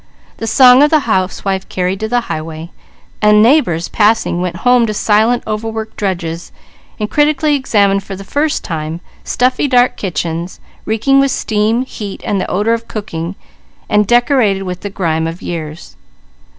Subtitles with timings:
[0.37, 2.71] The song of the housewife carried to the highway.
[3.21, 6.51] Neighbours passing went home to silent, overworked drudges,
[6.99, 12.41] and critically examined for the first time stuffy, dark kitchens, reeking with steam, heat, and
[12.41, 13.35] the odour of cooking
[13.87, 15.95] and decorated with the grime of years.